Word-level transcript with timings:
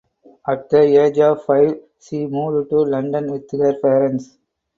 At 0.47 0.67
the 0.71 0.81
age 0.99 1.19
of 1.19 1.45
five 1.45 1.79
she 1.99 2.25
moved 2.25 2.71
to 2.71 2.77
London 2.77 3.29
with 3.31 3.51
her 3.51 3.79
parents. 3.79 4.35